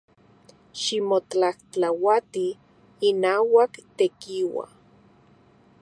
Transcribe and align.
Ximotlajtlauati 0.83 2.47
inauak 3.09 3.71
Tekiua. 3.97 4.65